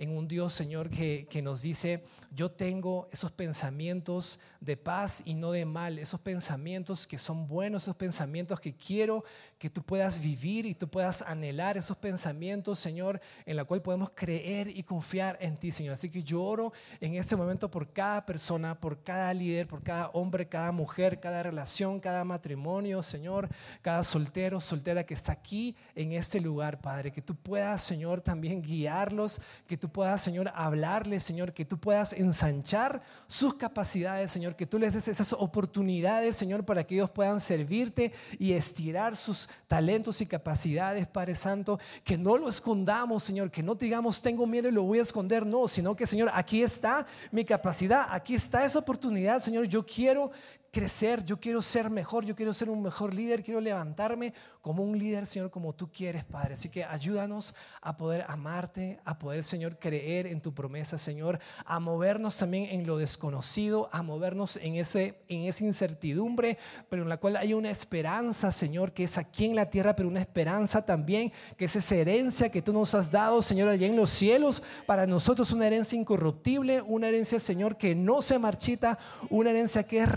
en 0.00 0.16
un 0.16 0.26
Dios, 0.26 0.54
Señor, 0.54 0.88
que, 0.88 1.26
que, 1.28 1.42
nos 1.42 1.60
dice, 1.60 2.02
yo 2.30 2.50
tengo 2.50 3.06
esos 3.12 3.32
pensamientos 3.32 4.40
de 4.58 4.78
paz 4.78 5.22
y 5.26 5.34
no 5.34 5.52
de 5.52 5.66
mal, 5.66 5.98
esos 5.98 6.18
pensamientos 6.20 7.06
que 7.06 7.18
son 7.18 7.46
buenos, 7.46 7.82
esos 7.82 7.96
pensamientos 7.96 8.60
que 8.60 8.74
quiero 8.74 9.24
que 9.58 9.68
tú 9.68 9.82
puedas 9.82 10.22
vivir 10.22 10.64
y 10.64 10.74
tú 10.74 10.88
puedas 10.88 11.20
anhelar, 11.20 11.76
esos 11.76 11.98
pensamientos, 11.98 12.78
Señor, 12.78 13.20
en 13.44 13.56
la 13.56 13.64
cual 13.64 13.82
podemos 13.82 14.12
creer 14.14 14.68
y 14.68 14.82
confiar 14.84 15.36
en 15.38 15.58
ti, 15.58 15.70
Señor. 15.70 15.92
Así 15.92 16.08
que 16.08 16.22
yo 16.22 16.42
oro 16.42 16.72
en 16.98 17.14
este 17.14 17.36
momento 17.36 17.70
por 17.70 17.92
cada 17.92 18.24
persona, 18.24 18.80
por 18.80 19.02
cada 19.02 19.34
líder, 19.34 19.66
por 19.66 19.82
cada 19.82 20.08
hombre, 20.14 20.48
cada 20.48 20.72
mujer, 20.72 21.20
cada 21.20 21.42
relación, 21.42 22.00
cada 22.00 22.24
matrimonio, 22.24 23.02
Señor, 23.02 23.50
cada 23.82 24.02
soltero, 24.02 24.62
soltera 24.62 25.04
que 25.04 25.12
está 25.12 25.32
aquí 25.32 25.76
en 25.94 26.12
este 26.12 26.40
lugar, 26.40 26.80
Padre, 26.80 27.12
que 27.12 27.20
tú 27.20 27.36
puedas, 27.36 27.82
Señor, 27.82 28.22
también 28.22 28.62
guiarlos, 28.62 29.42
que 29.66 29.76
tú 29.76 29.89
puedas, 29.92 30.22
Señor, 30.22 30.50
hablarles, 30.54 31.22
Señor, 31.22 31.52
que 31.52 31.64
tú 31.64 31.78
puedas 31.78 32.12
ensanchar 32.12 33.02
sus 33.26 33.54
capacidades, 33.54 34.30
Señor, 34.30 34.56
que 34.56 34.66
tú 34.66 34.78
les 34.78 34.94
des 34.94 35.08
esas 35.08 35.32
oportunidades, 35.32 36.36
Señor, 36.36 36.64
para 36.64 36.84
que 36.84 36.94
ellos 36.94 37.10
puedan 37.10 37.40
servirte 37.40 38.12
y 38.38 38.52
estirar 38.52 39.16
sus 39.16 39.48
talentos 39.66 40.20
y 40.20 40.26
capacidades, 40.26 41.06
Padre 41.06 41.34
Santo, 41.34 41.78
que 42.04 42.16
no 42.16 42.36
lo 42.36 42.48
escondamos, 42.48 43.22
Señor, 43.22 43.50
que 43.50 43.62
no 43.62 43.74
digamos 43.74 44.20
tengo 44.20 44.46
miedo 44.46 44.68
y 44.68 44.72
lo 44.72 44.82
voy 44.82 44.98
a 44.98 45.02
esconder, 45.02 45.46
no, 45.46 45.68
sino 45.68 45.94
que, 45.96 46.06
Señor, 46.06 46.30
aquí 46.32 46.62
está 46.62 47.06
mi 47.30 47.44
capacidad, 47.44 48.06
aquí 48.10 48.34
está 48.34 48.64
esa 48.64 48.78
oportunidad, 48.78 49.40
Señor, 49.40 49.66
yo 49.66 49.84
quiero 49.84 50.30
crecer, 50.70 51.24
yo 51.24 51.40
quiero 51.40 51.62
ser 51.62 51.90
mejor, 51.90 52.24
yo 52.24 52.36
quiero 52.36 52.54
ser 52.54 52.70
un 52.70 52.82
mejor 52.82 53.12
líder, 53.12 53.42
quiero 53.42 53.60
levantarme 53.60 54.32
como 54.60 54.82
un 54.82 54.98
líder, 54.98 55.26
Señor, 55.26 55.50
como 55.50 55.72
tú 55.72 55.90
quieres, 55.90 56.24
Padre. 56.24 56.54
Así 56.54 56.68
que 56.68 56.84
ayúdanos 56.84 57.54
a 57.80 57.96
poder 57.96 58.24
amarte, 58.28 59.00
a 59.04 59.18
poder, 59.18 59.42
Señor, 59.42 59.78
creer 59.78 60.26
en 60.26 60.40
tu 60.40 60.54
promesa, 60.54 60.98
Señor, 60.98 61.40
a 61.64 61.80
movernos 61.80 62.36
también 62.36 62.68
en 62.70 62.86
lo 62.86 62.98
desconocido, 62.98 63.88
a 63.90 64.02
movernos 64.02 64.56
en, 64.56 64.76
ese, 64.76 65.16
en 65.28 65.42
esa 65.42 65.64
incertidumbre, 65.64 66.58
pero 66.88 67.02
en 67.02 67.08
la 67.08 67.16
cual 67.16 67.36
hay 67.36 67.54
una 67.54 67.70
esperanza, 67.70 68.52
Señor, 68.52 68.92
que 68.92 69.04
es 69.04 69.18
aquí 69.18 69.46
en 69.46 69.56
la 69.56 69.70
tierra, 69.70 69.96
pero 69.96 70.08
una 70.08 70.20
esperanza 70.20 70.84
también, 70.84 71.32
que 71.56 71.64
es 71.64 71.76
esa 71.76 71.94
herencia 71.94 72.50
que 72.50 72.62
tú 72.62 72.72
nos 72.72 72.94
has 72.94 73.10
dado, 73.10 73.42
Señor, 73.42 73.68
allá 73.68 73.86
en 73.86 73.96
los 73.96 74.10
cielos, 74.10 74.62
para 74.86 75.06
nosotros 75.06 75.52
una 75.52 75.66
herencia 75.66 75.98
incorruptible, 75.98 76.82
una 76.82 77.08
herencia, 77.08 77.40
Señor, 77.40 77.76
que 77.76 77.94
no 77.94 78.22
se 78.22 78.38
marchita, 78.38 78.98
una 79.30 79.50
herencia 79.50 79.84
que 79.84 80.00
es 80.00 80.08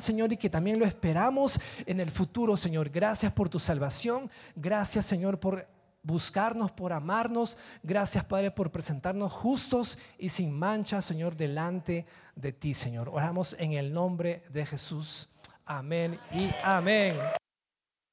Señor, 0.00 0.32
y 0.32 0.36
que 0.36 0.50
también 0.50 0.78
lo 0.78 0.84
esperamos 0.84 1.58
en 1.86 2.00
el 2.00 2.10
futuro, 2.10 2.56
Señor. 2.56 2.90
Gracias 2.90 3.32
por 3.32 3.48
tu 3.48 3.58
salvación. 3.58 4.30
Gracias, 4.56 5.06
Señor, 5.06 5.38
por 5.38 5.66
buscarnos, 6.02 6.70
por 6.72 6.92
amarnos. 6.92 7.56
Gracias, 7.82 8.24
Padre, 8.24 8.50
por 8.50 8.70
presentarnos 8.70 9.32
justos 9.32 9.98
y 10.18 10.28
sin 10.28 10.52
mancha, 10.52 11.00
Señor, 11.00 11.36
delante 11.36 12.06
de 12.34 12.52
ti, 12.52 12.74
Señor. 12.74 13.08
Oramos 13.08 13.56
en 13.58 13.72
el 13.72 13.92
nombre 13.92 14.42
de 14.50 14.66
Jesús. 14.66 15.28
Amén 15.64 16.18
y 16.32 16.50
amén. 16.62 17.16